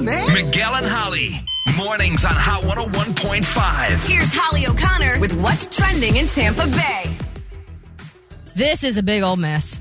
[0.00, 1.40] Miguel and Holly.
[1.76, 4.08] Mornings on Hot 101.5.
[4.08, 7.16] Here's Holly O'Connor with what's trending in Tampa Bay.
[8.56, 9.80] This is a big old mess.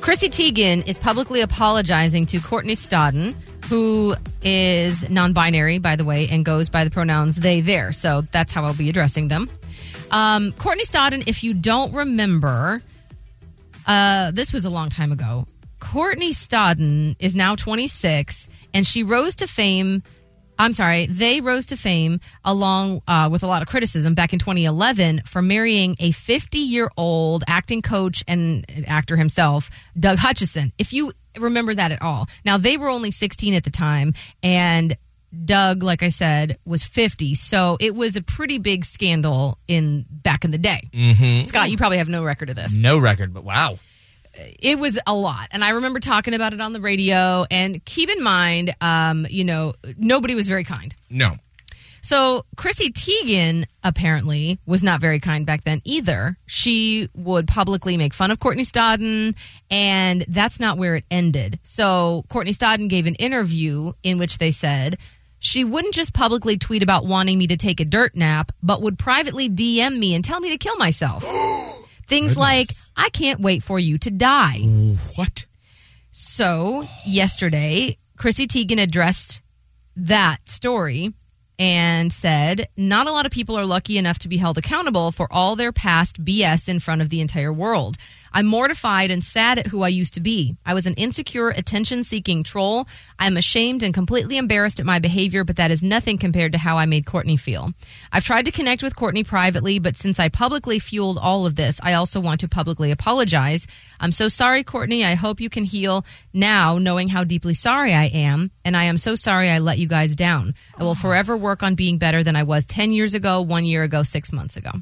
[0.00, 3.34] Chrissy Teigen is publicly apologizing to Courtney Stodden,
[3.68, 7.92] who is non binary, by the way, and goes by the pronouns they, there.
[7.92, 9.50] So that's how I'll be addressing them.
[10.12, 12.80] Um, Courtney Stodden, if you don't remember,
[13.88, 15.46] uh, this was a long time ago.
[15.78, 20.02] Courtney Stodden is now 26, and she rose to fame.
[20.58, 24.38] I'm sorry, they rose to fame along uh, with a lot of criticism back in
[24.38, 29.68] 2011 for marrying a 50 year old acting coach and actor himself,
[29.98, 30.72] Doug Hutchison.
[30.78, 32.28] If you remember that at all.
[32.44, 34.96] Now, they were only 16 at the time, and
[35.44, 37.34] Doug, like I said, was 50.
[37.34, 40.88] So it was a pretty big scandal in back in the day.
[40.92, 41.44] Mm-hmm.
[41.44, 43.78] Scott, you probably have no record of this No record, but wow.
[44.38, 45.48] It was a lot.
[45.50, 47.44] And i remember talking about it on the radio.
[47.50, 50.94] And keep in mind um, you know nobody was very kind.
[51.10, 51.36] No.
[52.02, 56.36] so chrissy teigen apparently was not very kind back then either.
[56.46, 59.34] She would publicly make fun of courtney stodden
[59.70, 61.58] and that's not where it ended.
[61.62, 64.98] So courtney stodden gave an interview in which they said
[65.38, 68.98] she wouldn't just publicly tweet about wanting me to take a dirt nap but would
[68.98, 71.24] privately dm me and tell me to kill myself
[72.06, 74.58] things like i can't wait for you to die
[75.16, 75.46] What?
[76.10, 79.42] so yesterday, Chrissy Teigen addressed
[79.96, 81.12] that story
[81.58, 85.26] and said, Not a lot of people are lucky enough to be held accountable for
[85.30, 87.96] all their past BS in front of the entire world.
[88.36, 90.58] I'm mortified and sad at who I used to be.
[90.66, 92.86] I was an insecure, attention seeking troll.
[93.18, 96.76] I'm ashamed and completely embarrassed at my behavior, but that is nothing compared to how
[96.76, 97.72] I made Courtney feel.
[98.12, 101.80] I've tried to connect with Courtney privately, but since I publicly fueled all of this,
[101.82, 103.66] I also want to publicly apologize.
[104.00, 105.02] I'm so sorry, Courtney.
[105.02, 106.04] I hope you can heal
[106.34, 108.50] now, knowing how deeply sorry I am.
[108.66, 110.52] And I am so sorry I let you guys down.
[110.76, 113.82] I will forever work on being better than I was 10 years ago, one year
[113.82, 114.72] ago, six months ago.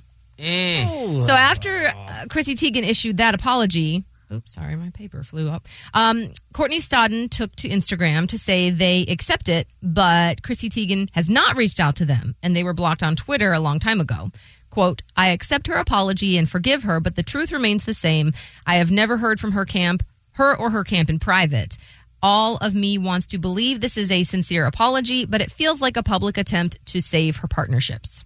[1.20, 5.68] So after uh, Chrissy Teigen issued that apology, oops, sorry, my paper flew up.
[5.92, 11.28] Um, Courtney Stodden took to Instagram to say they accept it, but Chrissy Teigen has
[11.28, 14.30] not reached out to them, and they were blocked on Twitter a long time ago.
[14.70, 18.32] Quote, I accept her apology and forgive her, but the truth remains the same.
[18.66, 20.02] I have never heard from her camp,
[20.32, 21.76] her or her camp in private.
[22.20, 25.96] All of me wants to believe this is a sincere apology, but it feels like
[25.96, 28.24] a public attempt to save her partnerships.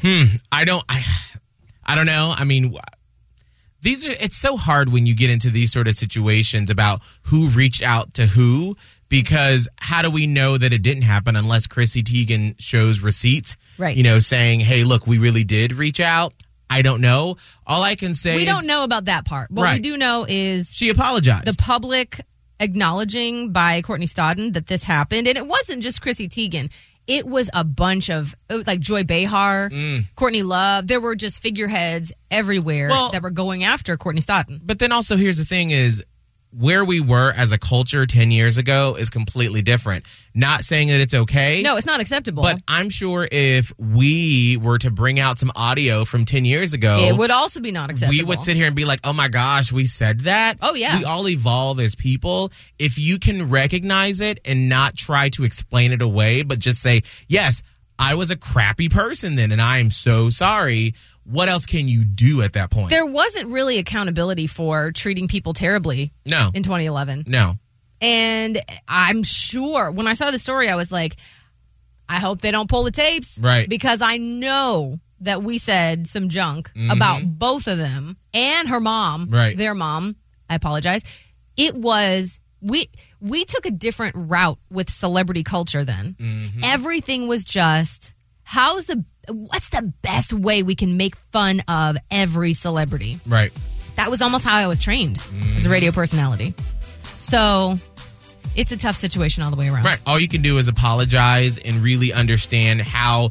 [0.00, 0.84] Hmm, I don't.
[0.88, 1.04] I.
[1.84, 2.34] I don't know.
[2.36, 2.74] I mean,
[3.80, 4.12] these are.
[4.12, 8.14] It's so hard when you get into these sort of situations about who reached out
[8.14, 8.76] to who
[9.08, 13.56] because how do we know that it didn't happen unless Chrissy Teigen shows receipts?
[13.78, 13.96] Right.
[13.96, 16.34] You know, saying, "Hey, look, we really did reach out."
[16.70, 17.36] I don't know.
[17.66, 19.50] All I can say We is don't know about that part.
[19.50, 21.46] What we do know is she apologized.
[21.46, 22.20] the public
[22.60, 25.26] acknowledging by Courtney Stodden that this happened.
[25.26, 26.70] And it wasn't just Chrissy Teigen.
[27.08, 30.04] It was a bunch of it was like Joy Behar, mm.
[30.14, 30.86] Courtney Love.
[30.86, 34.60] There were just figureheads everywhere Well- that were going after Courtney Stodden.
[34.62, 36.04] But then also, here's the thing: is
[36.50, 40.04] where we were as a culture ten years ago is completely different.
[40.34, 41.62] Not saying that it's okay.
[41.62, 42.42] No, it's not acceptable.
[42.42, 46.96] But I'm sure if we were to bring out some audio from 10 years ago,
[47.00, 48.18] it would also be not acceptable.
[48.18, 50.58] we would sit here and be like, oh my gosh, we said that.
[50.62, 50.98] Oh, yeah.
[50.98, 52.52] We all evolve as people.
[52.78, 57.02] If you can recognize it and not try to explain it away, but just say,
[57.26, 57.62] yes,
[57.98, 60.94] I was a crappy person then and I am so sorry.
[61.30, 62.90] What else can you do at that point?
[62.90, 66.50] There wasn't really accountability for treating people terribly no.
[66.54, 67.24] in 2011.
[67.26, 67.56] no.
[68.00, 71.16] And I'm sure when I saw the story, I was like,
[72.08, 73.36] I hope they don't pull the tapes.
[73.38, 73.68] Right.
[73.68, 79.26] Because I know that we said some junk about both of them and her mom.
[79.26, 79.34] Mm-hmm.
[79.34, 79.56] Right.
[79.56, 80.16] Their mom.
[80.48, 81.02] I apologize.
[81.56, 82.88] It was we
[83.20, 86.16] we took a different route with celebrity culture then.
[86.18, 86.60] Mm-hmm.
[86.62, 88.14] Everything was just
[88.44, 93.18] how's the what's the best way we can make fun of every celebrity?
[93.26, 93.52] Right.
[93.96, 95.18] That was almost how I was trained
[95.56, 96.54] as a radio personality.
[97.16, 97.78] So
[98.54, 99.84] it's a tough situation all the way around.
[99.84, 100.00] Right.
[100.06, 103.30] All you can do is apologize and really understand how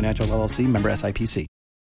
[0.00, 1.49] Financial LLC member SIPC.